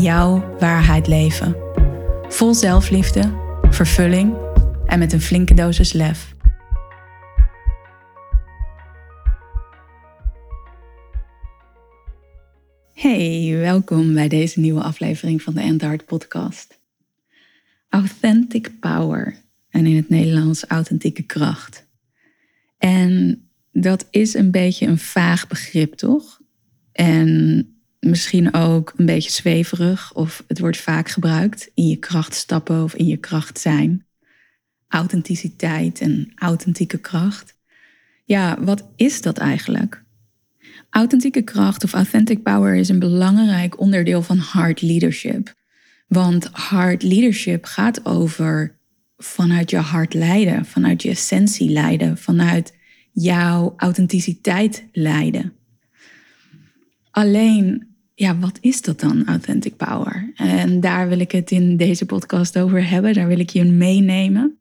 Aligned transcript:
jouw 0.00 0.56
waarheid 0.58 1.06
leven. 1.06 1.56
Vol 2.28 2.54
zelfliefde, 2.54 3.32
vervulling 3.70 4.36
en 4.86 4.98
met 4.98 5.12
een 5.12 5.20
flinke 5.20 5.54
dosis 5.54 5.92
lef. 5.92 6.34
Hey, 12.92 13.56
welkom 13.58 14.14
bij 14.14 14.28
deze 14.28 14.60
nieuwe 14.60 14.82
aflevering 14.82 15.42
van 15.42 15.54
de 15.54 15.60
End 15.60 16.06
podcast. 16.06 16.78
Authentic 17.88 18.70
power 18.80 19.36
en 19.70 19.86
in 19.86 19.96
het 19.96 20.08
Nederlands 20.08 20.64
authentieke 20.64 21.22
kracht. 21.22 21.86
En 22.78 23.40
dat 23.72 24.06
is 24.10 24.34
een 24.34 24.50
beetje 24.50 24.86
een 24.86 24.98
vaag 24.98 25.46
begrip, 25.46 25.94
toch? 25.94 26.40
En 26.92 27.70
misschien 28.06 28.54
ook 28.54 28.92
een 28.96 29.06
beetje 29.06 29.30
zweverig 29.30 30.14
of 30.14 30.44
het 30.48 30.58
wordt 30.58 30.76
vaak 30.76 31.08
gebruikt 31.08 31.70
in 31.74 31.88
je 31.88 31.96
kracht 31.96 32.34
stappen 32.34 32.82
of 32.82 32.94
in 32.94 33.06
je 33.06 33.16
kracht 33.16 33.60
zijn. 33.60 34.06
Authenticiteit 34.88 36.00
en 36.00 36.32
authentieke 36.34 36.98
kracht. 36.98 37.54
Ja, 38.24 38.56
wat 38.60 38.88
is 38.96 39.20
dat 39.20 39.38
eigenlijk? 39.38 40.04
Authentieke 40.90 41.42
kracht 41.42 41.84
of 41.84 41.92
authentic 41.92 42.42
power 42.42 42.74
is 42.74 42.88
een 42.88 42.98
belangrijk 42.98 43.80
onderdeel 43.80 44.22
van 44.22 44.38
hard 44.38 44.82
leadership. 44.82 45.54
Want 46.08 46.48
hard 46.52 47.02
leadership 47.02 47.64
gaat 47.64 48.06
over 48.06 48.78
vanuit 49.16 49.70
je 49.70 49.76
hart 49.76 50.14
leiden, 50.14 50.64
vanuit 50.64 51.02
je 51.02 51.10
essentie 51.10 51.70
leiden, 51.70 52.18
vanuit 52.18 52.74
jouw 53.12 53.74
authenticiteit 53.76 54.86
leiden. 54.92 55.52
Alleen 57.10 57.95
ja, 58.18 58.38
wat 58.38 58.58
is 58.60 58.82
dat 58.82 59.00
dan, 59.00 59.26
authentic 59.26 59.76
power? 59.76 60.32
En 60.34 60.80
daar 60.80 61.08
wil 61.08 61.20
ik 61.20 61.32
het 61.32 61.50
in 61.50 61.76
deze 61.76 62.06
podcast 62.06 62.58
over 62.58 62.88
hebben. 62.88 63.14
Daar 63.14 63.26
wil 63.26 63.38
ik 63.38 63.50
je 63.50 63.64
meenemen. 63.64 64.58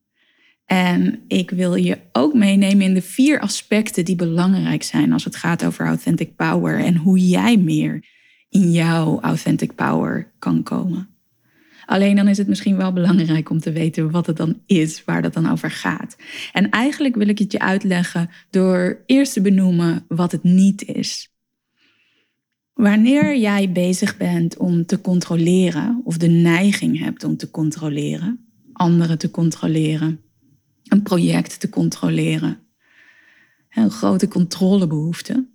En 0.66 1.24
ik 1.28 1.50
wil 1.50 1.76
je 1.76 1.98
ook 2.12 2.34
meenemen 2.34 2.86
in 2.86 2.94
de 2.94 3.02
vier 3.02 3.40
aspecten 3.40 4.06
die 4.06 4.16
belangrijk 4.16 4.84
zijn 4.84 5.14
als 5.14 5.24
het 5.24 5.36
gaat 5.36 5.66
over 5.66 5.86
authentic 5.86 6.36
power 6.36 6.80
en 6.80 6.96
hoe 6.96 7.28
jij 7.28 7.58
meer 7.58 8.06
in 8.50 8.72
jouw 8.72 9.20
authentic 9.20 9.76
power 9.76 10.32
kan 10.40 10.64
komen. 10.64 11.10
Alleen 11.86 12.16
dan 12.16 12.28
is 12.28 12.38
het 12.38 12.48
misschien 12.48 12.78
wel 12.78 12.94
belangrijk 12.94 13.50
om 13.50 13.60
te 13.60 13.72
weten 13.72 14.12
wat 14.12 14.26
het 14.26 14.38
dan 14.38 14.62
is, 14.66 15.04
waar 15.04 15.22
dat 15.22 15.34
dan 15.34 15.52
over 15.52 15.72
gaat. 15.72 16.16
En 16.52 16.70
eigenlijk 16.70 17.16
wil 17.16 17.28
ik 17.28 17.40
het 17.40 17.52
je 17.52 17.60
uitleggen 17.60 18.30
door 18.50 19.04
eerst 19.06 19.34
te 19.34 19.42
benoemen 19.42 20.06
wat 20.08 20.32
het 20.32 20.44
niet 20.44 20.84
is. 20.84 21.35
Wanneer 22.76 23.38
jij 23.38 23.72
bezig 23.72 24.18
bent 24.18 24.58
om 24.58 24.86
te 24.86 25.02
controleren 25.02 26.02
of 26.04 26.18
de 26.18 26.28
neiging 26.28 27.00
hebt 27.00 27.24
om 27.24 27.38
te 27.38 27.52
controleren, 27.52 28.46
anderen 28.74 29.18
te 29.18 29.32
controleren, 29.32 30.22
een 30.84 31.02
project 31.02 31.60
te 31.60 31.70
controleren, 31.70 32.60
een 33.70 33.90
grote 33.90 34.28
controlebehoefte, 34.28 35.48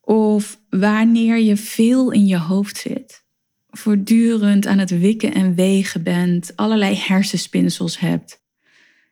of 0.00 0.60
wanneer 0.70 1.38
je 1.38 1.56
veel 1.56 2.10
in 2.10 2.26
je 2.26 2.38
hoofd 2.38 2.76
zit, 2.76 3.24
voortdurend 3.70 4.66
aan 4.66 4.78
het 4.78 4.98
wikken 4.98 5.34
en 5.34 5.54
wegen 5.54 6.02
bent, 6.02 6.56
allerlei 6.56 6.94
hersenspinsels 6.96 7.98
hebt, 7.98 8.42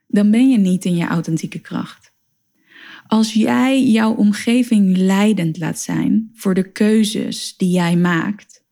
dan 0.06 0.31
ben 0.31 0.50
je 0.50 0.59
niet 0.59 0.84
in 0.84 0.97
je 0.97 1.06
authentieke 1.06 1.60
kracht. 1.60 2.12
Als 3.12 3.33
jij 3.33 3.84
jouw 3.84 4.12
omgeving 4.15 4.97
leidend 4.97 5.59
laat 5.59 5.78
zijn 5.78 6.31
voor 6.34 6.55
de 6.55 6.73
keuzes 6.73 7.56
die 7.56 7.71
jij 7.71 7.97
maakt, 7.97 8.65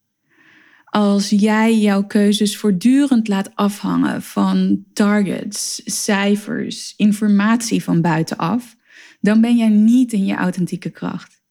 als 0.84 1.28
jij 1.28 1.78
jouw 1.78 2.04
keuzes 2.06 2.56
voortdurend 2.56 3.28
laat 3.28 3.54
afhangen 3.54 4.22
van 4.22 4.84
targets, 4.92 5.82
cijfers, 5.84 6.94
informatie 6.96 7.82
van 7.82 8.00
buitenaf, 8.00 8.76
dan 9.20 9.40
ben 9.40 9.56
jij 9.56 9.68
niet 9.68 10.12
in 10.12 10.26
je 10.26 10.34
authentieke 10.34 10.90
kracht. 10.90 11.42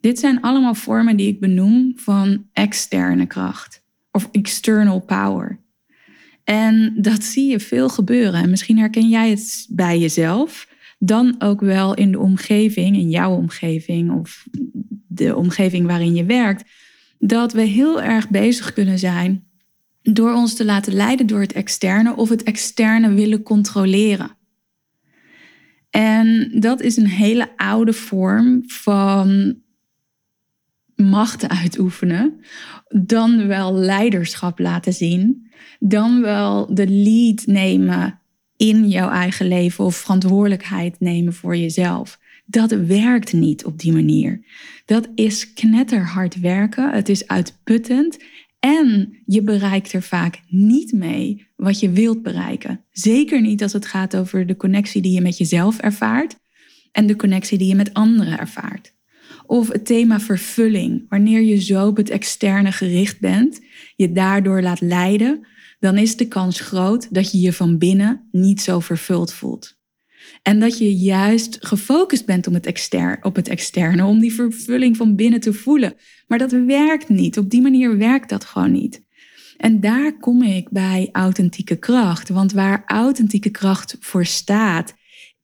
Dit 0.00 0.18
zijn 0.18 0.40
allemaal 0.40 0.74
vormen 0.74 1.16
die 1.16 1.28
ik 1.28 1.40
benoem 1.40 1.92
van 1.96 2.46
externe 2.52 3.26
kracht 3.26 3.82
of 4.10 4.28
external 4.32 5.00
power. 5.00 5.60
En 6.44 6.94
dat 6.96 7.22
zie 7.22 7.50
je 7.50 7.60
veel 7.60 7.88
gebeuren. 7.88 8.42
En 8.42 8.50
misschien 8.50 8.78
herken 8.78 9.08
jij 9.08 9.30
het 9.30 9.66
bij 9.70 9.98
jezelf 9.98 10.72
dan 11.04 11.34
ook 11.38 11.60
wel 11.60 11.94
in 11.94 12.12
de 12.12 12.18
omgeving, 12.18 12.96
in 12.96 13.10
jouw 13.10 13.34
omgeving 13.34 14.10
of 14.12 14.46
de 15.06 15.36
omgeving 15.36 15.86
waarin 15.86 16.14
je 16.14 16.24
werkt, 16.24 16.70
dat 17.18 17.52
we 17.52 17.62
heel 17.62 18.02
erg 18.02 18.30
bezig 18.30 18.72
kunnen 18.72 18.98
zijn 18.98 19.44
door 20.02 20.34
ons 20.34 20.54
te 20.54 20.64
laten 20.64 20.92
leiden 20.92 21.26
door 21.26 21.40
het 21.40 21.52
externe 21.52 22.16
of 22.16 22.28
het 22.28 22.42
externe 22.42 23.12
willen 23.12 23.42
controleren. 23.42 24.36
En 25.90 26.50
dat 26.60 26.80
is 26.80 26.96
een 26.96 27.08
hele 27.08 27.56
oude 27.56 27.92
vorm 27.92 28.62
van 28.66 29.58
macht 30.96 31.48
uitoefenen, 31.48 32.40
dan 32.88 33.46
wel 33.46 33.74
leiderschap 33.74 34.58
laten 34.58 34.92
zien, 34.92 35.50
dan 35.78 36.20
wel 36.20 36.74
de 36.74 36.86
lead 36.88 37.46
nemen 37.46 38.20
in 38.56 38.88
jouw 38.88 39.10
eigen 39.10 39.48
leven 39.48 39.84
of 39.84 39.96
verantwoordelijkheid 39.96 41.00
nemen 41.00 41.32
voor 41.32 41.56
jezelf. 41.56 42.18
Dat 42.46 42.70
werkt 42.70 43.32
niet 43.32 43.64
op 43.64 43.78
die 43.78 43.92
manier. 43.92 44.44
Dat 44.84 45.08
is 45.14 45.52
knetterhard 45.52 46.40
werken. 46.40 46.90
Het 46.92 47.08
is 47.08 47.28
uitputtend. 47.28 48.18
En 48.60 49.18
je 49.26 49.42
bereikt 49.42 49.92
er 49.92 50.02
vaak 50.02 50.40
niet 50.48 50.92
mee 50.92 51.46
wat 51.56 51.80
je 51.80 51.90
wilt 51.90 52.22
bereiken. 52.22 52.84
Zeker 52.90 53.40
niet 53.40 53.62
als 53.62 53.72
het 53.72 53.86
gaat 53.86 54.16
over 54.16 54.46
de 54.46 54.56
connectie 54.56 55.02
die 55.02 55.12
je 55.12 55.20
met 55.20 55.38
jezelf 55.38 55.78
ervaart 55.78 56.36
en 56.92 57.06
de 57.06 57.16
connectie 57.16 57.58
die 57.58 57.68
je 57.68 57.74
met 57.74 57.94
anderen 57.94 58.38
ervaart. 58.38 58.94
Of 59.46 59.68
het 59.68 59.86
thema 59.86 60.20
vervulling. 60.20 61.06
Wanneer 61.08 61.42
je 61.42 61.60
zo 61.60 61.86
op 61.86 61.96
het 61.96 62.10
externe 62.10 62.72
gericht 62.72 63.20
bent, 63.20 63.60
je 63.96 64.12
daardoor 64.12 64.62
laat 64.62 64.80
leiden, 64.80 65.46
dan 65.84 65.98
is 65.98 66.16
de 66.16 66.28
kans 66.28 66.60
groot 66.60 67.14
dat 67.14 67.32
je 67.32 67.40
je 67.40 67.52
van 67.52 67.78
binnen 67.78 68.28
niet 68.32 68.60
zo 68.60 68.80
vervuld 68.80 69.32
voelt. 69.32 69.76
En 70.42 70.60
dat 70.60 70.78
je 70.78 70.96
juist 70.96 71.56
gefocust 71.60 72.26
bent 72.26 72.46
op 72.46 72.54
het, 72.54 73.18
op 73.22 73.36
het 73.36 73.48
externe, 73.48 74.04
om 74.04 74.18
die 74.18 74.34
vervulling 74.34 74.96
van 74.96 75.16
binnen 75.16 75.40
te 75.40 75.52
voelen. 75.52 75.94
Maar 76.26 76.38
dat 76.38 76.52
werkt 76.52 77.08
niet. 77.08 77.38
Op 77.38 77.50
die 77.50 77.62
manier 77.62 77.96
werkt 77.98 78.28
dat 78.28 78.44
gewoon 78.44 78.72
niet. 78.72 79.02
En 79.56 79.80
daar 79.80 80.18
kom 80.18 80.42
ik 80.42 80.70
bij 80.70 81.08
authentieke 81.12 81.76
kracht. 81.76 82.28
Want 82.28 82.52
waar 82.52 82.82
authentieke 82.86 83.50
kracht 83.50 83.96
voor 84.00 84.26
staat, 84.26 84.94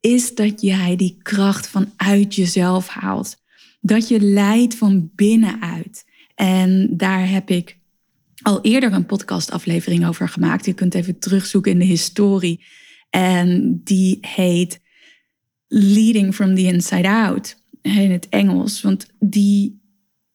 is 0.01 0.35
dat 0.35 0.61
jij 0.61 0.97
die 0.97 1.19
kracht 1.23 1.69
vanuit 1.69 2.35
jezelf 2.35 2.89
haalt. 2.89 3.37
Dat 3.81 4.09
je 4.09 4.21
leidt 4.21 4.75
van 4.75 5.11
binnenuit. 5.15 6.05
En 6.35 6.97
daar 6.97 7.29
heb 7.29 7.51
ik 7.51 7.80
al 8.43 8.61
eerder 8.63 8.93
een 8.93 9.07
podcastaflevering 9.07 10.07
over 10.07 10.29
gemaakt. 10.29 10.65
Je 10.65 10.73
kunt 10.73 10.95
even 10.95 11.19
terugzoeken 11.19 11.73
in 11.73 11.79
de 11.79 11.85
historie. 11.85 12.65
En 13.11 13.81
die 13.85 14.19
heet 14.21 14.81
Leading 15.69 16.35
from 16.35 16.55
the 16.55 16.63
Inside 16.63 17.09
Out 17.09 17.57
in 17.83 18.11
het 18.11 18.29
Engels. 18.29 18.83
Want 18.83 19.07
die, 19.19 19.81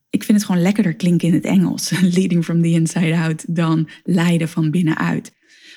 ik 0.09 0.23
vind 0.23 0.37
het 0.37 0.47
gewoon 0.47 0.61
lekkerder 0.61 0.95
klinken 0.95 1.27
in 1.27 1.33
het 1.33 1.45
Engels. 1.45 1.89
Leading 2.17 2.43
from 2.43 2.61
the 2.61 2.69
Inside 2.69 3.15
Out 3.15 3.55
dan 3.55 3.89
leiden 4.03 4.49
van 4.49 4.71
binnenuit. 4.71 5.33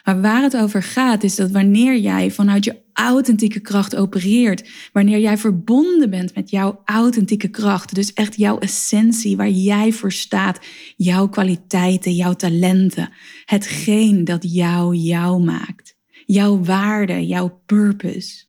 Maar 0.09 0.21
waar 0.21 0.43
het 0.43 0.57
over 0.57 0.83
gaat 0.83 1.23
is 1.23 1.37
dat 1.37 1.51
wanneer 1.51 1.99
jij 1.99 2.31
vanuit 2.31 2.65
je 2.65 2.77
authentieke 2.93 3.61
kracht 3.61 3.97
opereert, 3.97 4.69
wanneer 4.93 5.19
jij 5.19 5.39
verbonden 5.39 6.11
bent 6.11 6.35
met 6.35 6.51
jouw 6.51 6.83
authentieke 6.85 7.49
kracht, 7.49 7.95
dus 7.95 8.13
echt 8.13 8.37
jouw 8.37 8.59
essentie 8.59 9.37
waar 9.37 9.51
jij 9.51 9.93
voor 9.93 10.13
staat, 10.13 10.61
jouw 10.97 11.29
kwaliteiten, 11.29 12.15
jouw 12.15 12.33
talenten, 12.33 13.13
hetgeen 13.45 14.25
dat 14.25 14.53
jou 14.53 14.95
jou 14.95 15.43
maakt, 15.43 15.97
jouw 16.27 16.65
waarde, 16.65 17.27
jouw 17.27 17.63
purpose. 17.67 18.45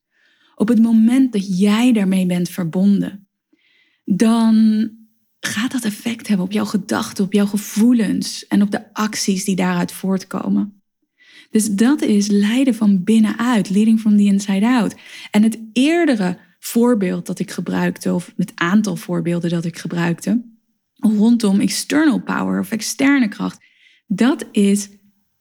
Op 0.55 0.67
het 0.67 0.81
moment 0.81 1.33
dat 1.33 1.59
jij 1.59 1.91
daarmee 1.93 2.25
bent 2.25 2.49
verbonden, 2.49 3.27
dan 4.05 4.89
gaat 5.39 5.71
dat 5.71 5.83
effect 5.83 6.27
hebben 6.27 6.45
op 6.45 6.51
jouw 6.51 6.65
gedachten, 6.65 7.23
op 7.23 7.33
jouw 7.33 7.45
gevoelens 7.45 8.47
en 8.47 8.61
op 8.61 8.71
de 8.71 8.93
acties 8.93 9.45
die 9.45 9.55
daaruit 9.55 9.91
voortkomen. 9.91 10.78
Dus 11.49 11.69
dat 11.69 12.01
is 12.01 12.27
leiden 12.27 12.75
van 12.75 13.03
binnenuit, 13.03 13.69
leading 13.69 13.99
from 13.99 14.17
the 14.17 14.23
inside 14.23 14.65
out. 14.65 14.95
En 15.31 15.43
het 15.43 15.59
eerdere 15.73 16.37
voorbeeld 16.59 17.25
dat 17.25 17.39
ik 17.39 17.51
gebruikte, 17.51 18.13
of 18.13 18.33
het 18.37 18.51
aantal 18.55 18.95
voorbeelden 18.95 19.49
dat 19.49 19.65
ik 19.65 19.77
gebruikte, 19.77 20.41
rondom 20.93 21.59
external 21.59 22.21
power 22.21 22.59
of 22.59 22.71
externe 22.71 23.27
kracht, 23.27 23.65
dat 24.07 24.45
is 24.51 24.89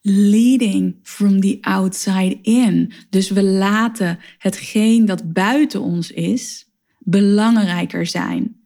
leading 0.01 0.97
from 1.03 1.41
the 1.41 1.59
outside 1.61 2.39
in. 2.43 2.93
Dus 3.11 3.31
we 3.31 3.43
laten 3.43 4.19
hetgeen 4.39 5.05
dat 5.05 5.33
buiten 5.33 5.81
ons 5.81 6.11
is 6.11 6.67
belangrijker 6.99 8.07
zijn 8.07 8.57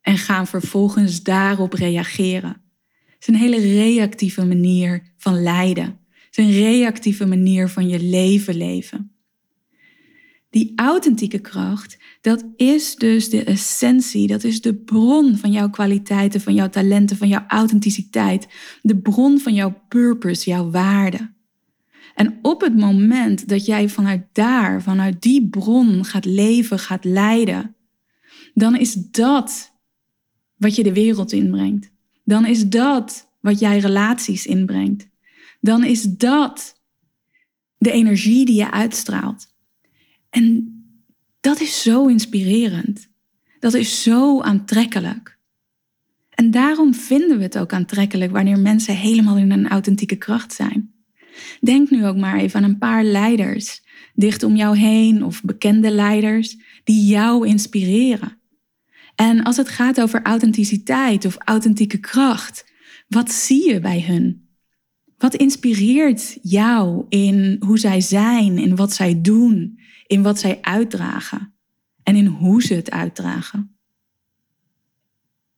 en 0.00 0.18
gaan 0.18 0.46
vervolgens 0.46 1.22
daarop 1.22 1.72
reageren. 1.72 2.50
Het 3.06 3.16
is 3.20 3.26
een 3.26 3.34
hele 3.34 3.60
reactieve 3.60 4.44
manier 4.44 5.12
van 5.16 5.42
lijden. 5.42 5.98
Een 6.36 6.50
reactieve 6.50 7.26
manier 7.26 7.68
van 7.68 7.88
je 7.88 8.02
leven 8.02 8.56
leven. 8.56 9.10
Die 10.50 10.72
authentieke 10.76 11.38
kracht, 11.38 11.98
dat 12.20 12.44
is 12.56 12.96
dus 12.96 13.28
de 13.28 13.44
essentie, 13.44 14.26
dat 14.26 14.44
is 14.44 14.60
de 14.60 14.74
bron 14.74 15.36
van 15.36 15.52
jouw 15.52 15.70
kwaliteiten, 15.70 16.40
van 16.40 16.54
jouw 16.54 16.68
talenten, 16.68 17.16
van 17.16 17.28
jouw 17.28 17.44
authenticiteit, 17.48 18.48
de 18.82 18.96
bron 18.96 19.40
van 19.40 19.54
jouw 19.54 19.82
purpose, 19.88 20.50
jouw 20.50 20.70
waarde. 20.70 21.34
En 22.14 22.38
op 22.42 22.60
het 22.60 22.76
moment 22.76 23.48
dat 23.48 23.66
jij 23.66 23.88
vanuit 23.88 24.26
daar, 24.32 24.82
vanuit 24.82 25.22
die 25.22 25.48
bron 25.48 26.04
gaat 26.04 26.24
leven, 26.24 26.78
gaat 26.78 27.04
leiden, 27.04 27.76
dan 28.54 28.76
is 28.76 28.94
dat 28.94 29.72
wat 30.56 30.74
je 30.74 30.82
de 30.82 30.92
wereld 30.92 31.32
inbrengt. 31.32 31.90
Dan 32.24 32.46
is 32.46 32.68
dat 32.68 33.28
wat 33.40 33.58
jij 33.58 33.78
relaties 33.78 34.46
inbrengt. 34.46 35.08
Dan 35.60 35.84
is 35.84 36.02
dat 36.02 36.80
de 37.78 37.90
energie 37.90 38.46
die 38.46 38.56
je 38.56 38.70
uitstraalt. 38.70 39.46
En 40.30 40.74
dat 41.40 41.60
is 41.60 41.82
zo 41.82 42.06
inspirerend. 42.06 43.08
Dat 43.58 43.74
is 43.74 44.02
zo 44.02 44.40
aantrekkelijk. 44.40 45.38
En 46.30 46.50
daarom 46.50 46.94
vinden 46.94 47.36
we 47.36 47.42
het 47.42 47.58
ook 47.58 47.72
aantrekkelijk 47.72 48.32
wanneer 48.32 48.58
mensen 48.58 48.96
helemaal 48.96 49.36
in 49.36 49.50
een 49.50 49.68
authentieke 49.68 50.16
kracht 50.16 50.52
zijn. 50.52 50.94
Denk 51.60 51.90
nu 51.90 52.06
ook 52.06 52.16
maar 52.16 52.38
even 52.38 52.62
aan 52.62 52.70
een 52.70 52.78
paar 52.78 53.04
leiders 53.04 53.82
dicht 54.14 54.42
om 54.42 54.56
jou 54.56 54.78
heen 54.78 55.24
of 55.24 55.42
bekende 55.42 55.90
leiders 55.90 56.56
die 56.84 57.06
jou 57.06 57.46
inspireren. 57.46 58.38
En 59.14 59.42
als 59.42 59.56
het 59.56 59.68
gaat 59.68 60.00
over 60.00 60.22
authenticiteit 60.22 61.24
of 61.24 61.36
authentieke 61.38 61.98
kracht, 61.98 62.64
wat 63.08 63.32
zie 63.32 63.72
je 63.72 63.80
bij 63.80 64.02
hun? 64.02 64.45
Wat 65.18 65.34
inspireert 65.34 66.38
jou 66.42 67.06
in 67.08 67.56
hoe 67.60 67.78
zij 67.78 68.00
zijn, 68.00 68.58
in 68.58 68.76
wat 68.76 68.92
zij 68.92 69.20
doen, 69.20 69.80
in 70.06 70.22
wat 70.22 70.38
zij 70.38 70.58
uitdragen 70.60 71.54
en 72.02 72.16
in 72.16 72.26
hoe 72.26 72.62
ze 72.62 72.74
het 72.74 72.90
uitdragen? 72.90 73.76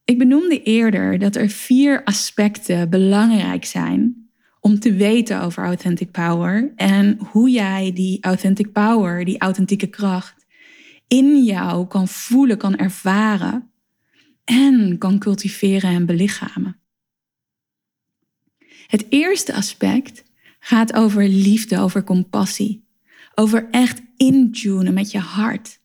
Ik 0.04 0.18
benoemde 0.18 0.62
eerder 0.62 1.18
dat 1.18 1.36
er 1.36 1.48
vier 1.48 2.04
aspecten 2.04 2.90
belangrijk 2.90 3.64
zijn 3.64 4.30
om 4.60 4.78
te 4.78 4.92
weten 4.92 5.42
over 5.42 5.64
authentic 5.64 6.10
power 6.10 6.72
en 6.76 7.18
hoe 7.30 7.50
jij 7.50 7.92
die 7.94 8.22
authentic 8.22 8.72
power, 8.72 9.24
die 9.24 9.38
authentieke 9.38 9.86
kracht, 9.86 10.46
in 11.08 11.44
jou 11.44 11.86
kan 11.86 12.08
voelen, 12.08 12.58
kan 12.58 12.76
ervaren 12.76 13.70
en 14.44 14.98
kan 14.98 15.18
cultiveren 15.18 15.90
en 15.90 16.06
belichamen. 16.06 16.80
Het 18.88 19.06
eerste 19.08 19.54
aspect 19.54 20.24
gaat 20.60 20.92
over 20.92 21.28
liefde, 21.28 21.78
over 21.78 22.04
compassie, 22.04 22.84
over 23.34 23.68
echt 23.70 24.02
intunen 24.16 24.94
met 24.94 25.10
je 25.10 25.18
hart. 25.18 25.80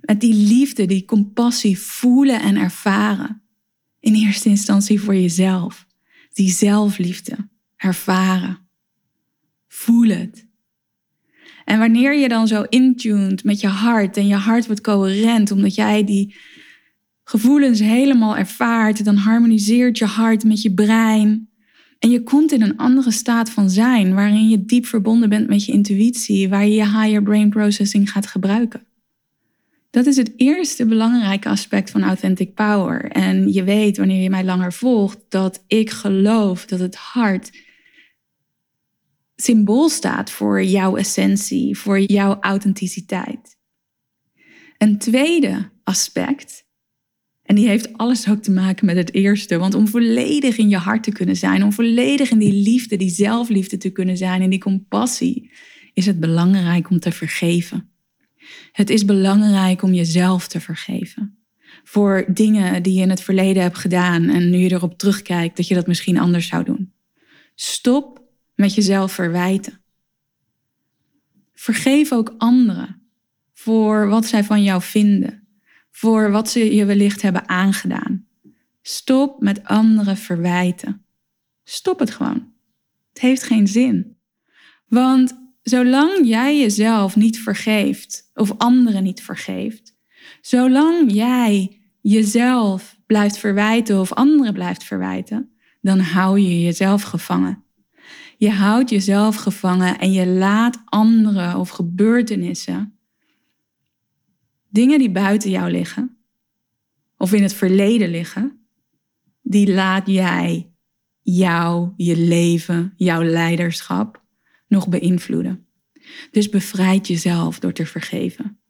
Met 0.00 0.20
die 0.20 0.34
liefde, 0.34 0.86
die 0.86 1.04
compassie 1.04 1.78
voelen 1.78 2.40
en 2.40 2.56
ervaren. 2.56 3.42
In 4.00 4.14
eerste 4.14 4.48
instantie 4.48 5.00
voor 5.00 5.14
jezelf. 5.14 5.86
Die 6.32 6.50
zelfliefde 6.50 7.48
ervaren. 7.76 8.58
Voel 9.68 10.08
het. 10.08 10.46
En 11.64 11.78
wanneer 11.78 12.14
je 12.14 12.28
dan 12.28 12.46
zo 12.46 12.62
intuned 12.62 13.44
met 13.44 13.60
je 13.60 13.68
hart 13.68 14.16
en 14.16 14.26
je 14.26 14.34
hart 14.34 14.66
wordt 14.66 14.80
coherent, 14.80 15.50
omdat 15.50 15.74
jij 15.74 16.04
die 16.04 16.34
gevoelens 17.24 17.80
helemaal 17.80 18.36
ervaart, 18.36 19.04
dan 19.04 19.16
harmoniseert 19.16 19.98
je 19.98 20.04
hart 20.04 20.44
met 20.44 20.62
je 20.62 20.74
brein. 20.74 21.51
En 22.02 22.10
je 22.10 22.22
komt 22.22 22.52
in 22.52 22.62
een 22.62 22.76
andere 22.76 23.10
staat 23.10 23.50
van 23.50 23.70
zijn, 23.70 24.14
waarin 24.14 24.48
je 24.48 24.64
diep 24.64 24.86
verbonden 24.86 25.28
bent 25.28 25.48
met 25.48 25.64
je 25.64 25.72
intuïtie, 25.72 26.48
waar 26.48 26.64
je 26.66 26.74
je 26.74 26.84
higher 26.84 27.22
brain 27.22 27.50
processing 27.50 28.10
gaat 28.10 28.26
gebruiken. 28.26 28.86
Dat 29.90 30.06
is 30.06 30.16
het 30.16 30.32
eerste 30.36 30.86
belangrijke 30.86 31.48
aspect 31.48 31.90
van 31.90 32.02
authentic 32.02 32.54
power. 32.54 33.10
En 33.10 33.52
je 33.52 33.64
weet, 33.64 33.96
wanneer 33.96 34.22
je 34.22 34.30
mij 34.30 34.44
langer 34.44 34.72
volgt, 34.72 35.18
dat 35.28 35.64
ik 35.66 35.90
geloof 35.90 36.64
dat 36.66 36.78
het 36.78 36.96
hart 36.96 37.50
symbool 39.36 39.88
staat 39.88 40.30
voor 40.30 40.64
jouw 40.64 40.96
essentie, 40.96 41.78
voor 41.78 42.00
jouw 42.00 42.40
authenticiteit. 42.40 43.56
Een 44.78 44.98
tweede 44.98 45.70
aspect, 45.84 46.61
en 47.42 47.54
die 47.54 47.68
heeft 47.68 47.92
alles 47.96 48.28
ook 48.28 48.42
te 48.42 48.50
maken 48.50 48.86
met 48.86 48.96
het 48.96 49.14
eerste, 49.14 49.58
want 49.58 49.74
om 49.74 49.88
volledig 49.88 50.56
in 50.56 50.68
je 50.68 50.76
hart 50.76 51.02
te 51.02 51.12
kunnen 51.12 51.36
zijn, 51.36 51.64
om 51.64 51.72
volledig 51.72 52.30
in 52.30 52.38
die 52.38 52.52
liefde, 52.52 52.96
die 52.96 53.10
zelfliefde 53.10 53.76
te 53.76 53.90
kunnen 53.90 54.16
zijn, 54.16 54.42
in 54.42 54.50
die 54.50 54.60
compassie, 54.60 55.50
is 55.94 56.06
het 56.06 56.20
belangrijk 56.20 56.90
om 56.90 56.98
te 56.98 57.12
vergeven. 57.12 57.90
Het 58.72 58.90
is 58.90 59.04
belangrijk 59.04 59.82
om 59.82 59.92
jezelf 59.92 60.48
te 60.48 60.60
vergeven. 60.60 61.36
Voor 61.84 62.24
dingen 62.28 62.82
die 62.82 62.94
je 62.94 63.00
in 63.00 63.10
het 63.10 63.22
verleden 63.22 63.62
hebt 63.62 63.78
gedaan 63.78 64.28
en 64.28 64.50
nu 64.50 64.58
je 64.58 64.72
erop 64.72 64.98
terugkijkt 64.98 65.56
dat 65.56 65.68
je 65.68 65.74
dat 65.74 65.86
misschien 65.86 66.18
anders 66.18 66.46
zou 66.46 66.64
doen. 66.64 66.92
Stop 67.54 68.22
met 68.54 68.74
jezelf 68.74 69.12
verwijten. 69.12 69.80
Vergeef 71.54 72.12
ook 72.12 72.34
anderen 72.38 73.02
voor 73.52 74.08
wat 74.08 74.26
zij 74.26 74.44
van 74.44 74.62
jou 74.62 74.82
vinden, 74.82 75.41
voor 75.92 76.30
wat 76.30 76.50
ze 76.50 76.74
je 76.74 76.84
wellicht 76.84 77.22
hebben 77.22 77.48
aangedaan. 77.48 78.26
Stop 78.82 79.40
met 79.40 79.64
anderen 79.64 80.16
verwijten. 80.16 81.04
Stop 81.64 81.98
het 81.98 82.10
gewoon. 82.10 82.52
Het 83.08 83.22
heeft 83.22 83.42
geen 83.42 83.66
zin. 83.66 84.16
Want 84.86 85.40
zolang 85.62 86.26
jij 86.26 86.58
jezelf 86.58 87.16
niet 87.16 87.38
vergeeft 87.38 88.30
of 88.34 88.54
anderen 88.58 89.02
niet 89.02 89.22
vergeeft, 89.22 89.96
zolang 90.40 91.12
jij 91.12 91.80
jezelf 92.00 92.96
blijft 93.06 93.38
verwijten 93.38 94.00
of 94.00 94.12
anderen 94.12 94.52
blijft 94.52 94.84
verwijten, 94.84 95.50
dan 95.80 95.98
hou 95.98 96.38
je 96.38 96.62
jezelf 96.62 97.02
gevangen. 97.02 97.64
Je 98.36 98.50
houdt 98.50 98.90
jezelf 98.90 99.36
gevangen 99.36 99.98
en 99.98 100.12
je 100.12 100.26
laat 100.26 100.82
anderen 100.84 101.56
of 101.56 101.68
gebeurtenissen, 101.68 102.98
dingen 104.72 104.98
die 104.98 105.10
buiten 105.10 105.50
jou 105.50 105.70
liggen, 105.70 106.16
of 107.16 107.32
in 107.32 107.42
het 107.42 107.54
verleden 107.54 108.10
liggen, 108.10 108.66
die 109.42 109.72
laat 109.72 110.06
jij 110.06 110.72
jou, 111.20 111.92
je 111.96 112.16
leven, 112.16 112.92
jouw 112.96 113.22
leiderschap 113.22 114.22
nog 114.68 114.88
beïnvloeden. 114.88 115.66
Dus 116.30 116.48
bevrijd 116.48 117.06
jezelf 117.06 117.58
door 117.58 117.72
te 117.72 117.86
vergeven. 117.86 118.60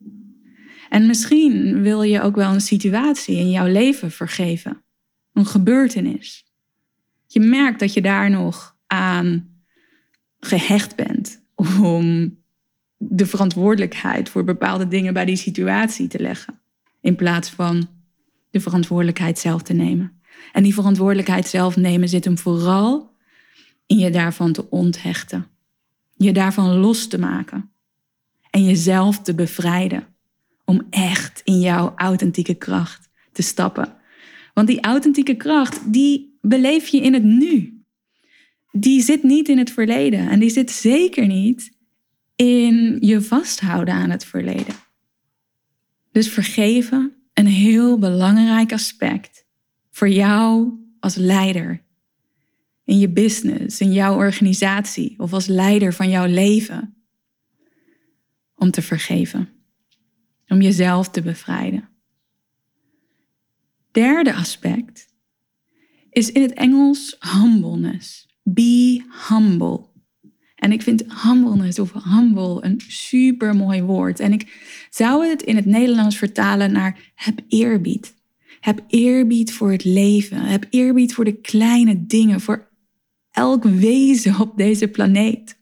En 0.88 1.06
misschien 1.06 1.82
wil 1.82 2.02
je 2.02 2.20
ook 2.20 2.34
wel 2.34 2.52
een 2.52 2.60
situatie 2.60 3.36
in 3.36 3.50
jouw 3.50 3.66
leven 3.66 4.10
vergeven. 4.10 4.82
Een 5.32 5.46
gebeurtenis. 5.46 6.46
Je 7.26 7.40
merkt 7.40 7.80
dat 7.80 7.92
je 7.92 8.02
daar 8.02 8.30
nog 8.30 8.76
aan 8.86 9.50
gehecht 10.40 10.96
bent 10.96 11.42
om 11.54 12.36
de 13.08 13.26
verantwoordelijkheid 13.26 14.28
voor 14.28 14.44
bepaalde 14.44 14.88
dingen 14.88 15.14
bij 15.14 15.24
die 15.24 15.36
situatie 15.36 16.08
te 16.08 16.20
leggen. 16.20 16.60
In 17.00 17.16
plaats 17.16 17.50
van 17.50 17.88
de 18.50 18.60
verantwoordelijkheid 18.60 19.38
zelf 19.38 19.62
te 19.62 19.72
nemen. 19.72 20.20
En 20.52 20.62
die 20.62 20.74
verantwoordelijkheid 20.74 21.48
zelf 21.48 21.76
nemen 21.76 22.08
zit 22.08 22.24
hem 22.24 22.38
vooral 22.38 23.10
in 23.86 23.98
je 23.98 24.10
daarvan 24.10 24.52
te 24.52 24.70
onthechten. 24.70 25.46
Je 26.16 26.32
daarvan 26.32 26.76
los 26.76 27.06
te 27.06 27.18
maken. 27.18 27.70
En 28.50 28.64
jezelf 28.64 29.18
te 29.20 29.34
bevrijden. 29.34 30.06
Om 30.64 30.86
echt 30.90 31.40
in 31.44 31.60
jouw 31.60 31.92
authentieke 31.96 32.54
kracht 32.54 33.08
te 33.32 33.42
stappen. 33.42 33.94
Want 34.54 34.66
die 34.66 34.80
authentieke 34.80 35.34
kracht, 35.34 35.92
die 35.92 36.38
beleef 36.40 36.88
je 36.88 37.00
in 37.00 37.12
het 37.12 37.24
nu 37.24 37.82
die 38.72 39.02
zit 39.02 39.22
niet 39.22 39.48
in 39.48 39.58
het 39.58 39.70
verleden. 39.70 40.28
En 40.28 40.40
die 40.40 40.50
zit 40.50 40.70
zeker 40.70 41.26
niet 41.26 41.71
in 42.36 42.98
je 43.00 43.20
vasthouden 43.20 43.94
aan 43.94 44.10
het 44.10 44.24
verleden. 44.24 44.74
Dus 46.12 46.28
vergeven, 46.28 47.14
een 47.32 47.46
heel 47.46 47.98
belangrijk 47.98 48.72
aspect 48.72 49.46
voor 49.90 50.08
jou 50.08 50.72
als 51.00 51.14
leider 51.14 51.82
in 52.84 52.98
je 52.98 53.08
business, 53.08 53.80
in 53.80 53.92
jouw 53.92 54.14
organisatie 54.14 55.18
of 55.18 55.32
als 55.32 55.46
leider 55.46 55.94
van 55.94 56.08
jouw 56.08 56.26
leven 56.26 56.94
om 58.54 58.70
te 58.70 58.82
vergeven, 58.82 59.48
om 60.48 60.60
jezelf 60.60 61.08
te 61.08 61.22
bevrijden. 61.22 61.88
Derde 63.90 64.34
aspect 64.34 65.08
is 66.10 66.32
in 66.32 66.42
het 66.42 66.52
Engels 66.52 67.16
humbleness. 67.20 68.28
Be 68.42 69.04
humble. 69.28 69.91
En 70.62 70.72
ik 70.72 70.82
vind 70.82 71.04
humbleness 71.22 71.78
of 71.78 71.92
humble 71.92 72.64
een 72.64 72.80
super 72.86 73.56
mooi 73.56 73.82
woord. 73.82 74.20
En 74.20 74.32
ik 74.32 74.60
zou 74.90 75.26
het 75.26 75.42
in 75.42 75.56
het 75.56 75.64
Nederlands 75.64 76.16
vertalen 76.16 76.72
naar 76.72 77.12
heb 77.14 77.40
eerbied. 77.48 78.14
Heb 78.60 78.84
eerbied 78.88 79.52
voor 79.52 79.72
het 79.72 79.84
leven. 79.84 80.38
Heb 80.38 80.66
eerbied 80.70 81.14
voor 81.14 81.24
de 81.24 81.40
kleine 81.40 82.06
dingen, 82.06 82.40
voor 82.40 82.68
elk 83.30 83.64
wezen 83.64 84.40
op 84.40 84.56
deze 84.56 84.88
planeet. 84.88 85.58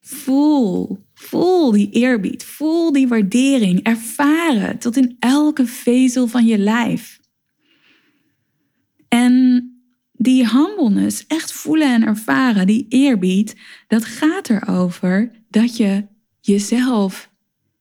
Voel, 0.00 0.98
voel 1.14 1.70
die 1.72 1.90
eerbied, 1.90 2.44
voel 2.44 2.92
die 2.92 3.08
waardering, 3.08 3.82
ervaren 3.82 4.78
tot 4.78 4.96
in 4.96 5.16
elke 5.18 5.66
vezel 5.66 6.26
van 6.26 6.46
je 6.46 6.58
lijf. 6.58 7.20
En 9.08 9.66
die 10.22 10.48
humbleness, 10.48 11.26
echt 11.26 11.52
voelen 11.52 11.94
en 11.94 12.06
ervaren, 12.06 12.66
die 12.66 12.86
eerbied, 12.88 13.56
dat 13.86 14.04
gaat 14.04 14.50
erover 14.50 15.30
dat 15.48 15.76
je 15.76 16.06
jezelf 16.40 17.30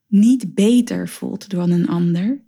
niet 0.07 0.53
beter 0.53 1.09
voelt 1.09 1.49
dan 1.49 1.71
een 1.71 1.87
ander. 1.87 2.41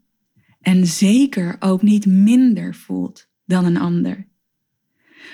En 0.61 0.87
zeker 0.87 1.55
ook 1.59 1.81
niet 1.81 2.05
minder 2.05 2.75
voelt 2.75 3.27
dan 3.45 3.65
een 3.65 3.77
ander. 3.77 4.27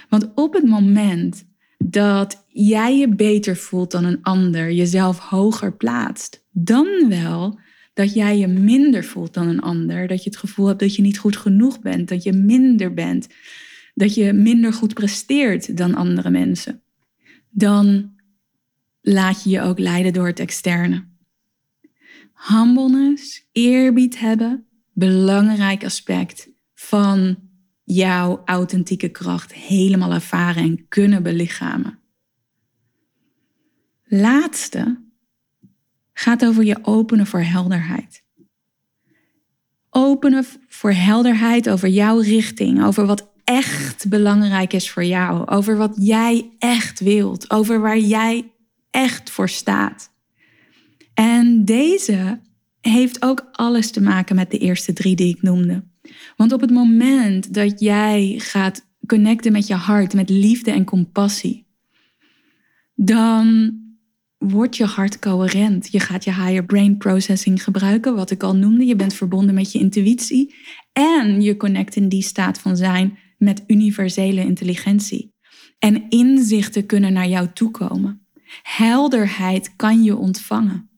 Want 0.09 0.31
op 0.35 0.53
het 0.53 0.65
moment 0.65 1.45
dat 1.77 2.45
jij 2.47 2.97
je 2.97 3.15
beter 3.15 3.55
voelt 3.55 3.91
dan 3.91 4.03
een 4.03 4.21
ander, 4.21 4.71
jezelf 4.71 5.19
hoger 5.19 5.73
plaatst, 5.73 6.45
dan 6.51 6.87
wel 7.07 7.59
dat 7.93 8.13
jij 8.13 8.37
je 8.37 8.47
minder 8.47 9.03
voelt 9.03 9.33
dan 9.33 9.47
een 9.47 9.61
ander, 9.61 10.07
dat 10.07 10.23
je 10.23 10.29
het 10.29 10.39
gevoel 10.39 10.67
hebt 10.67 10.79
dat 10.79 10.95
je 10.95 11.01
niet 11.01 11.17
goed 11.17 11.37
genoeg 11.37 11.79
bent, 11.79 12.07
dat 12.09 12.23
je 12.23 12.33
minder 12.33 12.93
bent, 12.93 13.27
dat 13.99 14.13
je 14.13 14.33
minder 14.33 14.73
goed 14.73 14.93
presteert 14.93 15.77
dan 15.77 15.95
andere 15.95 16.29
mensen, 16.29 16.81
dan 17.49 18.13
laat 19.01 19.43
je 19.43 19.49
je 19.49 19.61
ook 19.61 19.79
leiden 19.79 20.13
door 20.13 20.27
het 20.27 20.39
externe. 20.39 21.07
Humbleness, 22.33 23.47
eerbied 23.51 24.19
hebben, 24.19 24.65
belangrijk 24.93 25.83
aspect 25.83 26.49
van 26.73 27.37
jouw 27.83 28.41
authentieke 28.45 29.09
kracht 29.09 29.53
helemaal 29.53 30.13
ervaren 30.13 30.63
en 30.63 30.87
kunnen 30.87 31.23
belichamen. 31.23 31.99
Laatste 34.03 35.01
gaat 36.13 36.45
over 36.45 36.63
je 36.63 36.79
openen 36.81 37.27
voor 37.27 37.41
helderheid. 37.41 38.23
Openen 39.89 40.45
voor 40.67 40.91
helderheid 40.91 41.69
over 41.69 41.87
jouw 41.87 42.19
richting, 42.19 42.83
over 42.83 43.05
wat 43.05 43.29
echt 43.49 44.09
belangrijk 44.09 44.73
is 44.73 44.89
voor 44.89 45.03
jou, 45.03 45.47
over 45.47 45.77
wat 45.77 45.95
jij 45.99 46.49
echt 46.59 46.99
wilt, 46.99 47.51
over 47.51 47.81
waar 47.81 47.97
jij 47.97 48.51
echt 48.89 49.29
voor 49.29 49.49
staat. 49.49 50.11
En 51.13 51.65
deze 51.65 52.39
heeft 52.81 53.21
ook 53.21 53.49
alles 53.51 53.91
te 53.91 54.01
maken 54.01 54.35
met 54.35 54.51
de 54.51 54.57
eerste 54.57 54.93
drie 54.93 55.15
die 55.15 55.35
ik 55.35 55.41
noemde. 55.41 55.83
Want 56.35 56.51
op 56.51 56.61
het 56.61 56.69
moment 56.69 57.53
dat 57.53 57.79
jij 57.79 58.35
gaat 58.37 58.87
connecten 59.05 59.51
met 59.51 59.67
je 59.67 59.73
hart, 59.73 60.13
met 60.13 60.29
liefde 60.29 60.71
en 60.71 60.85
compassie, 60.85 61.67
dan 62.95 63.77
wordt 64.37 64.77
je 64.77 64.85
hart 64.85 65.19
coherent. 65.19 65.91
Je 65.91 65.99
gaat 65.99 66.23
je 66.23 66.33
higher 66.33 66.65
brain 66.65 66.97
processing 66.97 67.63
gebruiken, 67.63 68.15
wat 68.15 68.31
ik 68.31 68.43
al 68.43 68.55
noemde. 68.55 68.85
Je 68.85 68.95
bent 68.95 69.13
verbonden 69.13 69.55
met 69.55 69.71
je 69.71 69.79
intuïtie 69.79 70.55
en 70.93 71.41
je 71.41 71.57
connect 71.57 71.95
in 71.95 72.09
die 72.09 72.23
staat 72.23 72.59
van 72.59 72.77
zijn 72.77 73.17
met 73.39 73.63
universele 73.67 74.41
intelligentie. 74.41 75.33
En 75.79 76.09
inzichten 76.09 76.85
kunnen 76.85 77.13
naar 77.13 77.27
jou 77.27 77.47
toekomen. 77.53 78.27
Helderheid 78.61 79.75
kan 79.75 80.03
je 80.03 80.15
ontvangen. 80.15 80.89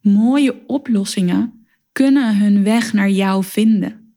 Mooie 0.00 0.66
oplossingen 0.66 1.66
kunnen 1.92 2.36
hun 2.36 2.62
weg 2.62 2.92
naar 2.92 3.10
jou 3.10 3.44
vinden. 3.44 4.14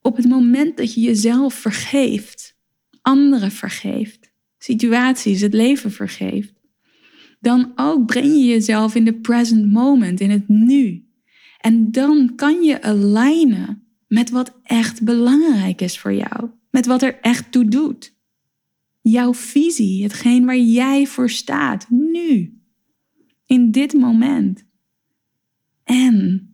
Op 0.00 0.16
het 0.16 0.28
moment 0.28 0.76
dat 0.76 0.94
je 0.94 1.00
jezelf 1.00 1.54
vergeeft, 1.54 2.56
anderen 3.02 3.50
vergeeft, 3.50 4.32
situaties, 4.58 5.40
het 5.40 5.54
leven 5.54 5.92
vergeeft, 5.92 6.54
dan 7.40 7.72
ook 7.76 8.06
breng 8.06 8.26
je 8.26 8.44
jezelf 8.44 8.94
in 8.94 9.04
de 9.04 9.20
present 9.20 9.72
moment, 9.72 10.20
in 10.20 10.30
het 10.30 10.48
nu. 10.48 11.08
En 11.58 11.90
dan 11.90 12.32
kan 12.34 12.62
je 12.62 12.82
alignen 12.82 13.83
met 14.14 14.30
wat 14.30 14.52
echt 14.62 15.02
belangrijk 15.02 15.80
is 15.80 15.98
voor 15.98 16.12
jou, 16.12 16.50
met 16.70 16.86
wat 16.86 17.02
er 17.02 17.18
echt 17.20 17.52
toe 17.52 17.68
doet. 17.68 18.14
Jouw 19.00 19.34
visie, 19.34 20.02
hetgeen 20.02 20.44
waar 20.44 20.58
jij 20.58 21.06
voor 21.06 21.30
staat, 21.30 21.86
nu, 21.88 22.58
in 23.46 23.70
dit 23.70 23.92
moment. 23.92 24.64
En 25.84 26.48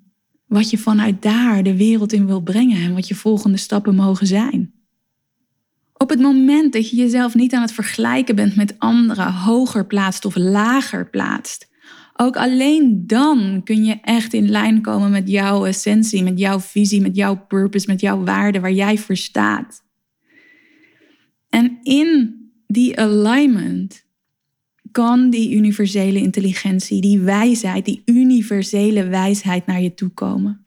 wat 0.47 0.71
je 0.71 0.79
vanuit 0.79 1.23
daar 1.23 1.62
de 1.62 1.76
wereld 1.76 2.12
in 2.12 2.26
wil 2.26 2.40
brengen 2.40 2.83
en 2.83 2.95
wat 2.95 3.09
je 3.09 3.14
volgende 3.14 3.57
stappen 3.57 3.95
mogen 3.95 4.26
zijn. 4.26 4.73
Op 5.93 6.09
het 6.09 6.21
moment 6.21 6.73
dat 6.73 6.90
je 6.90 6.97
jezelf 6.97 7.35
niet 7.35 7.55
aan 7.55 7.62
het 7.62 7.73
vergelijken 7.73 8.35
bent 8.35 8.57
met 8.57 8.79
anderen, 8.79 9.33
hoger 9.33 9.87
plaatst 9.87 10.25
of 10.25 10.37
lager 10.37 11.11
plaatst, 11.11 11.69
ook 12.20 12.36
alleen 12.36 13.06
dan 13.06 13.60
kun 13.64 13.84
je 13.84 13.98
echt 14.02 14.32
in 14.32 14.50
lijn 14.50 14.82
komen 14.82 15.10
met 15.10 15.28
jouw 15.28 15.64
essentie, 15.64 16.22
met 16.22 16.38
jouw 16.38 16.60
visie, 16.60 17.00
met 17.00 17.16
jouw 17.16 17.46
purpose, 17.46 17.86
met 17.86 18.00
jouw 18.00 18.24
waarde, 18.24 18.60
waar 18.60 18.72
jij 18.72 18.98
voor 18.98 19.16
staat. 19.16 19.84
En 21.48 21.78
in 21.82 22.34
die 22.66 23.00
alignment 23.00 24.04
kan 24.90 25.30
die 25.30 25.54
universele 25.54 26.18
intelligentie, 26.18 27.00
die 27.00 27.18
wijsheid, 27.18 27.84
die 27.84 28.02
universele 28.04 29.06
wijsheid 29.06 29.66
naar 29.66 29.80
je 29.80 29.94
toe 29.94 30.08
komen. 30.08 30.64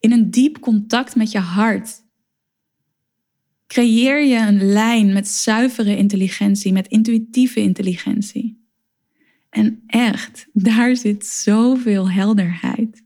In 0.00 0.12
een 0.12 0.30
diep 0.30 0.58
contact 0.60 1.16
met 1.16 1.30
je 1.30 1.38
hart 1.38 2.04
creëer 3.66 4.24
je 4.24 4.38
een 4.38 4.72
lijn 4.72 5.12
met 5.12 5.28
zuivere 5.28 5.96
intelligentie, 5.96 6.72
met 6.72 6.88
intuïtieve 6.88 7.60
intelligentie. 7.60 8.65
En 9.56 9.82
echt, 9.86 10.46
daar 10.52 10.96
zit 10.96 11.26
zoveel 11.26 12.10
helderheid. 12.10 13.04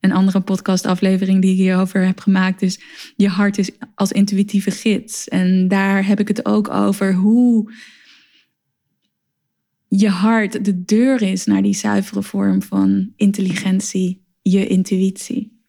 Een 0.00 0.12
andere 0.12 0.40
podcastaflevering 0.40 1.42
die 1.42 1.50
ik 1.50 1.56
hierover 1.56 2.06
heb 2.06 2.20
gemaakt 2.20 2.62
is 2.62 2.80
Je 3.16 3.28
hart 3.28 3.58
is 3.58 3.70
als 3.94 4.12
intuïtieve 4.12 4.70
gids. 4.70 5.28
En 5.28 5.68
daar 5.68 6.06
heb 6.06 6.20
ik 6.20 6.28
het 6.28 6.46
ook 6.46 6.68
over 6.68 7.14
hoe 7.14 7.72
je 9.88 10.08
hart 10.08 10.64
de 10.64 10.84
deur 10.84 11.22
is 11.22 11.44
naar 11.44 11.62
die 11.62 11.74
zuivere 11.74 12.22
vorm 12.22 12.62
van 12.62 13.12
intelligentie, 13.16 14.24
je 14.42 14.66
intuïtie. 14.66 15.60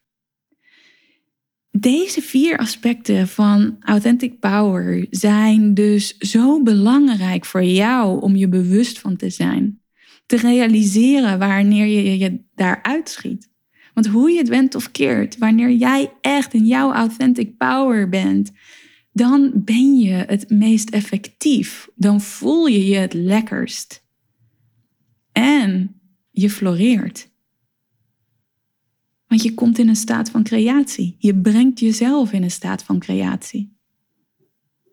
Deze 1.71 2.21
vier 2.21 2.57
aspecten 2.57 3.27
van 3.27 3.75
authentic 3.79 4.39
power 4.39 5.07
zijn 5.09 5.73
dus 5.73 6.17
zo 6.17 6.63
belangrijk 6.63 7.45
voor 7.45 7.63
jou 7.63 8.21
om 8.21 8.35
je 8.35 8.47
bewust 8.47 8.99
van 8.99 9.15
te 9.15 9.29
zijn 9.29 9.81
te 10.27 10.35
realiseren 10.35 11.39
wanneer 11.39 11.85
je 11.85 12.17
je 12.17 12.43
daar 12.55 12.79
uitschiet. 12.81 13.49
Want 13.93 14.07
hoe 14.07 14.31
je 14.31 14.37
het 14.37 14.47
went 14.47 14.75
of 14.75 14.91
keert, 14.91 15.37
wanneer 15.37 15.71
jij 15.71 16.13
echt 16.21 16.53
in 16.53 16.65
jouw 16.65 16.91
authentic 16.91 17.57
power 17.57 18.09
bent, 18.09 18.51
dan 19.11 19.51
ben 19.55 19.97
je 19.99 20.13
het 20.13 20.49
meest 20.49 20.89
effectief. 20.89 21.89
Dan 21.95 22.21
voel 22.21 22.65
je 22.65 22.85
je 22.85 22.95
het 22.95 23.13
lekkerst. 23.13 24.05
En 25.31 25.99
je 26.31 26.49
floreert. 26.49 27.29
Want 29.27 29.43
je 29.43 29.53
komt 29.53 29.77
in 29.77 29.87
een 29.87 29.95
staat 29.95 30.29
van 30.29 30.43
creatie. 30.43 31.15
Je 31.19 31.35
brengt 31.35 31.79
jezelf 31.79 32.31
in 32.31 32.43
een 32.43 32.51
staat 32.51 32.83
van 32.83 32.99
creatie. 32.99 33.75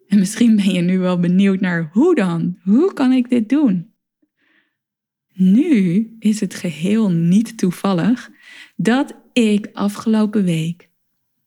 En 0.07 0.19
misschien 0.19 0.57
ben 0.57 0.73
je 0.73 0.81
nu 0.81 0.99
wel 0.99 1.21
benieuwd 1.21 1.61
naar 1.61 1.91
hoe 1.93 2.15
dan? 2.15 2.59
Hoe 2.63 2.93
kan 2.93 3.13
ik 3.13 3.29
dit 3.29 3.49
doen? 3.49 3.94
Nu 5.35 6.09
is 6.19 6.41
het 6.41 6.55
geheel 6.55 7.11
niet 7.11 7.59
toevallig 7.59 8.31
dat 8.77 9.15
ik 9.33 9.69
afgelopen 9.73 10.45
week 10.45 10.89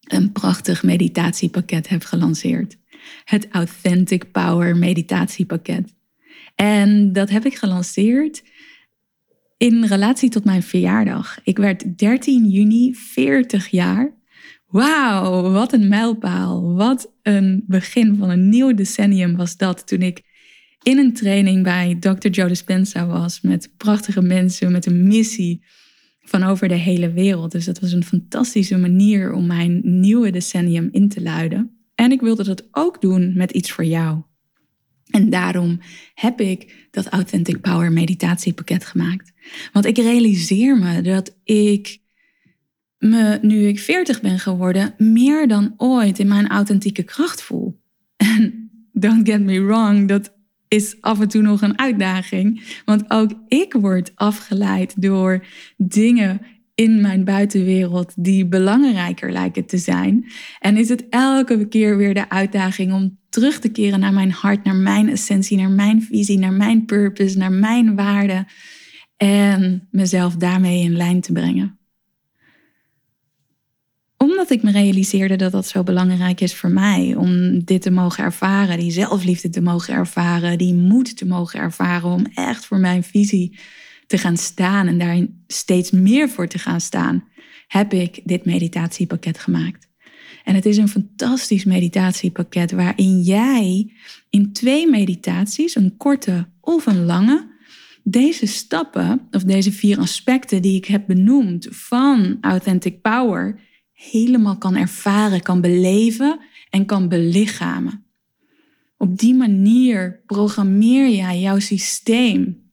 een 0.01 0.31
prachtig 0.31 0.83
meditatiepakket 0.83 1.87
heb 1.87 2.03
gelanceerd. 2.03 2.77
Het 3.23 3.47
Authentic 3.49 4.31
Power 4.31 4.77
meditatiepakket. 4.77 5.93
En 6.55 7.13
dat 7.13 7.29
heb 7.29 7.45
ik 7.45 7.55
gelanceerd 7.55 8.43
in 9.57 9.85
relatie 9.85 10.29
tot 10.29 10.45
mijn 10.45 10.63
verjaardag. 10.63 11.39
Ik 11.43 11.57
werd 11.57 11.97
13 11.97 12.49
juni 12.49 12.95
40 12.95 13.67
jaar. 13.67 14.15
Wauw, 14.67 15.51
wat 15.51 15.73
een 15.73 15.87
mijlpaal. 15.87 16.75
Wat 16.75 17.11
een 17.21 17.63
begin 17.67 18.15
van 18.15 18.29
een 18.29 18.49
nieuw 18.49 18.73
decennium 18.73 19.35
was 19.35 19.57
dat 19.57 19.87
toen 19.87 20.01
ik 20.01 20.26
in 20.83 20.97
een 20.97 21.13
training 21.13 21.63
bij 21.63 21.97
Dr. 21.99 22.27
Joe 22.27 22.47
Dispenza 22.47 23.05
was 23.05 23.41
met 23.41 23.69
prachtige 23.77 24.21
mensen 24.21 24.71
met 24.71 24.85
een 24.85 25.07
missie 25.07 25.63
van 26.21 26.43
over 26.43 26.67
de 26.67 26.75
hele 26.75 27.11
wereld. 27.11 27.51
Dus 27.51 27.65
dat 27.65 27.79
was 27.79 27.91
een 27.91 28.03
fantastische 28.03 28.77
manier 28.77 29.33
om 29.33 29.45
mijn 29.45 29.81
nieuwe 29.83 30.29
decennium 30.29 30.89
in 30.91 31.09
te 31.09 31.21
luiden. 31.21 31.77
En 31.95 32.11
ik 32.11 32.21
wilde 32.21 32.43
dat 32.43 32.67
ook 32.71 33.01
doen 33.01 33.33
met 33.35 33.51
iets 33.51 33.71
voor 33.71 33.85
jou. 33.85 34.21
En 35.07 35.29
daarom 35.29 35.79
heb 36.13 36.41
ik 36.41 36.87
dat 36.91 37.07
Authentic 37.07 37.61
Power 37.61 37.91
meditatiepakket 37.91 38.85
gemaakt. 38.85 39.31
Want 39.73 39.85
ik 39.85 39.97
realiseer 39.97 40.77
me 40.77 41.01
dat 41.01 41.37
ik 41.43 41.99
me, 42.97 43.39
nu 43.41 43.67
ik 43.67 43.79
40 43.79 44.21
ben 44.21 44.39
geworden, 44.39 44.93
meer 44.97 45.47
dan 45.47 45.73
ooit 45.77 46.19
in 46.19 46.27
mijn 46.27 46.47
authentieke 46.47 47.03
kracht 47.03 47.41
voel. 47.41 47.81
En 48.15 48.69
don't 48.93 49.29
get 49.29 49.41
me 49.41 49.61
wrong, 49.61 50.07
dat 50.07 50.36
is 50.67 50.97
af 51.01 51.19
en 51.19 51.27
toe 51.27 51.41
nog 51.41 51.61
een 51.61 51.79
uitdaging. 51.79 52.79
Want 52.85 53.03
ook 53.07 53.31
ik 53.47 53.73
word 53.73 54.11
afgeleid 54.15 55.01
door 55.01 55.45
dingen 55.77 56.41
in 56.75 57.01
mijn 57.01 57.23
buitenwereld 57.23 58.13
die 58.15 58.45
belangrijker 58.45 59.31
lijken 59.31 59.65
te 59.65 59.77
zijn. 59.77 60.25
En 60.59 60.77
is 60.77 60.89
het 60.89 61.09
elke 61.09 61.67
keer 61.67 61.97
weer 61.97 62.13
de 62.13 62.29
uitdaging 62.29 62.93
om 62.93 63.17
terug 63.29 63.59
te 63.59 63.69
keren 63.69 63.99
naar 63.99 64.13
mijn 64.13 64.31
hart, 64.31 64.63
naar 64.63 64.75
mijn 64.75 65.09
essentie, 65.09 65.57
naar 65.57 65.71
mijn 65.71 66.01
visie, 66.01 66.39
naar 66.39 66.53
mijn 66.53 66.85
purpose, 66.85 67.37
naar 67.37 67.51
mijn 67.51 67.95
waarde. 67.95 68.45
En 69.17 69.87
mezelf 69.91 70.35
daarmee 70.35 70.83
in 70.83 70.95
lijn 70.95 71.21
te 71.21 71.31
brengen 71.31 71.76
omdat 74.17 74.49
ik 74.49 74.63
me 74.63 74.71
realiseerde 74.71 75.35
dat 75.35 75.51
dat 75.51 75.67
zo 75.67 75.83
belangrijk 75.83 76.41
is 76.41 76.55
voor 76.55 76.71
mij. 76.71 77.15
Om 77.15 77.63
dit 77.63 77.81
te 77.81 77.91
mogen 77.91 78.23
ervaren, 78.23 78.79
die 78.79 78.91
zelfliefde 78.91 79.49
te 79.49 79.61
mogen 79.61 79.93
ervaren, 79.93 80.57
die 80.57 80.73
moed 80.73 81.17
te 81.17 81.25
mogen 81.25 81.59
ervaren. 81.59 82.09
Om 82.09 82.25
echt 82.33 82.65
voor 82.65 82.79
mijn 82.79 83.03
visie 83.03 83.59
te 84.07 84.17
gaan 84.17 84.37
staan 84.37 84.87
en 84.87 84.97
daar 84.97 85.25
steeds 85.47 85.91
meer 85.91 86.29
voor 86.29 86.47
te 86.47 86.59
gaan 86.59 86.81
staan. 86.81 87.23
Heb 87.67 87.93
ik 87.93 88.21
dit 88.23 88.45
meditatiepakket 88.45 89.39
gemaakt. 89.39 89.87
En 90.43 90.55
het 90.55 90.65
is 90.65 90.77
een 90.77 90.89
fantastisch 90.89 91.63
meditatiepakket 91.63 92.71
waarin 92.71 93.21
jij 93.21 93.93
in 94.29 94.53
twee 94.53 94.89
meditaties, 94.89 95.75
een 95.75 95.97
korte 95.97 96.47
of 96.61 96.85
een 96.85 97.05
lange, 97.05 97.55
deze 98.03 98.45
stappen 98.45 99.27
of 99.31 99.43
deze 99.43 99.71
vier 99.71 99.99
aspecten 99.99 100.61
die 100.61 100.75
ik 100.75 100.85
heb 100.85 101.07
benoemd 101.07 101.67
van 101.71 102.37
Authentic 102.41 103.01
Power 103.01 103.59
helemaal 103.97 104.57
kan 104.57 104.75
ervaren, 104.75 105.41
kan 105.41 105.61
beleven 105.61 106.39
en 106.69 106.85
kan 106.85 107.09
belichamen. 107.09 108.05
Op 108.97 109.17
die 109.17 109.33
manier 109.33 110.21
programmeer 110.25 111.09
jij 111.09 111.39
jouw 111.39 111.59
systeem, 111.59 112.71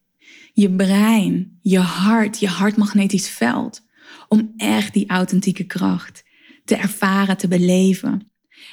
je 0.52 0.70
brein, 0.70 1.58
je 1.62 1.78
hart, 1.78 2.38
je 2.40 2.48
hartmagnetisch 2.48 3.28
veld 3.28 3.86
om 4.28 4.52
echt 4.56 4.92
die 4.92 5.08
authentieke 5.08 5.64
kracht 5.64 6.24
te 6.64 6.76
ervaren, 6.76 7.36
te 7.36 7.48
beleven. 7.48 8.30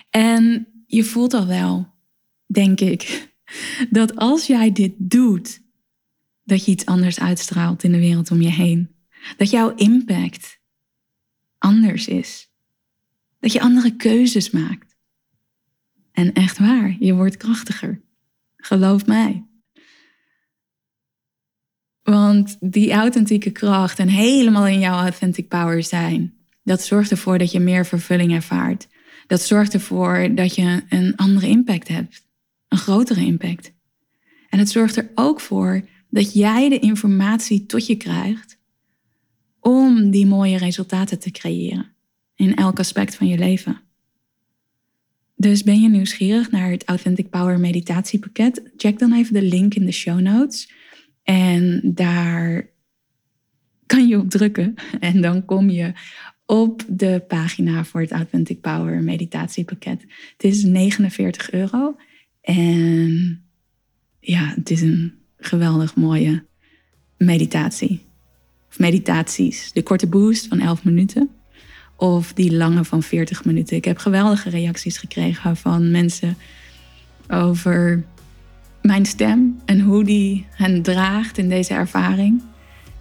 En 0.09 0.67
je 0.87 1.03
voelt 1.03 1.33
al 1.33 1.47
wel, 1.47 1.87
denk 2.45 2.79
ik, 2.79 3.31
dat 3.89 4.15
als 4.15 4.47
jij 4.47 4.71
dit 4.71 4.93
doet, 4.97 5.61
dat 6.43 6.65
je 6.65 6.71
iets 6.71 6.85
anders 6.85 7.19
uitstraalt 7.19 7.83
in 7.83 7.91
de 7.91 7.99
wereld 7.99 8.31
om 8.31 8.41
je 8.41 8.51
heen. 8.51 8.89
Dat 9.37 9.49
jouw 9.49 9.75
impact 9.75 10.60
anders 11.61 12.07
is. 12.07 12.49
Dat 13.39 13.51
je 13.51 13.61
andere 13.61 13.95
keuzes 13.95 14.49
maakt. 14.49 14.95
En 16.11 16.33
echt 16.33 16.57
waar, 16.57 16.95
je 16.99 17.13
wordt 17.13 17.37
krachtiger. 17.37 18.01
Geloof 18.57 19.05
mij. 19.05 19.45
Want 22.03 22.57
die 22.59 22.91
authentieke 22.91 23.51
kracht 23.51 23.99
en 23.99 24.07
helemaal 24.07 24.67
in 24.67 24.79
jouw 24.79 24.97
authentic 24.97 25.47
power 25.47 25.83
zijn, 25.83 26.33
dat 26.63 26.81
zorgt 26.81 27.11
ervoor 27.11 27.37
dat 27.37 27.51
je 27.51 27.59
meer 27.59 27.85
vervulling 27.85 28.33
ervaart. 28.33 28.87
Dat 29.27 29.41
zorgt 29.41 29.73
ervoor 29.73 30.35
dat 30.35 30.55
je 30.55 30.83
een 30.89 31.15
andere 31.15 31.47
impact 31.47 31.87
hebt, 31.87 32.25
een 32.67 32.77
grotere 32.77 33.25
impact. 33.25 33.73
En 34.49 34.59
het 34.59 34.69
zorgt 34.69 34.95
er 34.95 35.11
ook 35.15 35.39
voor 35.39 35.81
dat 36.09 36.33
jij 36.33 36.69
de 36.69 36.79
informatie 36.79 37.65
tot 37.65 37.85
je 37.87 37.95
krijgt 37.95 38.59
om 39.61 40.09
die 40.09 40.25
mooie 40.25 40.57
resultaten 40.57 41.19
te 41.19 41.31
creëren 41.31 41.93
in 42.35 42.55
elk 42.55 42.79
aspect 42.79 43.15
van 43.15 43.27
je 43.27 43.37
leven. 43.37 43.81
Dus 45.35 45.63
ben 45.63 45.81
je 45.81 45.89
nieuwsgierig 45.89 46.51
naar 46.51 46.71
het 46.71 46.85
Authentic 46.85 47.29
Power 47.29 47.59
meditatiepakket? 47.59 48.71
Check 48.77 48.99
dan 48.99 49.13
even 49.13 49.33
de 49.33 49.41
link 49.41 49.73
in 49.73 49.85
de 49.85 49.91
show 49.91 50.19
notes. 50.19 50.71
En 51.23 51.81
daar 51.83 52.69
kan 53.85 54.07
je 54.07 54.17
op 54.17 54.29
drukken. 54.29 54.73
En 54.99 55.21
dan 55.21 55.45
kom 55.45 55.69
je 55.69 55.93
op 56.45 56.85
de 56.87 57.23
pagina 57.27 57.83
voor 57.83 58.01
het 58.01 58.11
Authentic 58.11 58.61
Power 58.61 59.01
meditatiepakket. 59.01 60.01
Het 60.31 60.43
is 60.43 60.63
49 60.63 61.51
euro. 61.51 61.95
En 62.41 63.43
ja, 64.19 64.53
het 64.55 64.69
is 64.69 64.81
een 64.81 65.13
geweldig 65.37 65.95
mooie 65.95 66.45
meditatie. 67.17 68.01
Of 68.71 68.79
meditaties. 68.79 69.71
De 69.73 69.83
korte 69.83 70.07
boost 70.07 70.47
van 70.47 70.59
11 70.59 70.83
minuten 70.83 71.29
of 71.95 72.33
die 72.33 72.55
lange 72.55 72.83
van 72.83 73.03
40 73.03 73.45
minuten. 73.45 73.77
Ik 73.77 73.85
heb 73.85 73.97
geweldige 73.97 74.49
reacties 74.49 74.97
gekregen 74.97 75.57
van 75.57 75.91
mensen 75.91 76.37
over 77.27 78.03
mijn 78.81 79.05
stem 79.05 79.59
en 79.65 79.79
hoe 79.79 80.03
die 80.03 80.45
hen 80.49 80.81
draagt 80.81 81.37
in 81.37 81.49
deze 81.49 81.73
ervaring. 81.73 82.41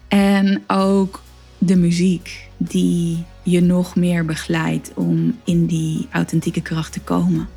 En 0.08 0.62
ook 0.66 1.22
de 1.58 1.76
muziek 1.76 2.48
die 2.56 3.24
je 3.42 3.60
nog 3.60 3.96
meer 3.96 4.24
begeleidt 4.24 4.92
om 4.94 5.38
in 5.44 5.66
die 5.66 6.06
authentieke 6.10 6.62
kracht 6.62 6.92
te 6.92 7.00
komen. 7.00 7.48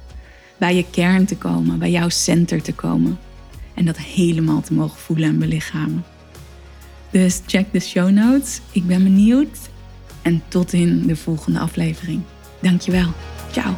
Bij 0.58 0.76
je 0.76 0.86
kern 0.90 1.26
te 1.26 1.38
komen, 1.38 1.80
bij 1.80 1.92
jouw 1.92 2.10
center 2.10 2.62
te 2.62 2.74
komen. 2.74 3.20
En 3.74 3.86
dat 3.86 3.98
helemaal 3.98 4.62
te 4.62 4.74
mogen 4.74 5.00
voelen 5.00 5.30
en 5.30 5.40
belichamen. 5.40 6.04
Dus 7.14 7.42
check 7.46 7.66
de 7.72 7.80
show 7.80 8.10
notes. 8.10 8.62
Ik 8.72 8.88
ben 8.88 9.04
benieuwd 9.04 9.58
en 10.22 10.44
tot 10.48 10.74
in 10.74 11.08
de 11.08 11.16
volgende 11.16 11.60
aflevering. 11.60 12.22
Dankjewel. 12.62 13.08
Ciao. 13.52 13.76